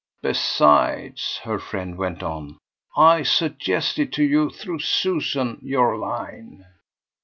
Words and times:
"Besides," 0.23 1.41
her 1.43 1.59
friend 1.59 1.95
went 1.95 2.23
on, 2.23 2.57
"I 2.97 3.21
suggested 3.21 4.11
to 4.13 4.23
you, 4.23 4.49
through 4.49 4.79
Susan, 4.79 5.59
your 5.61 5.95
line." 5.95 6.65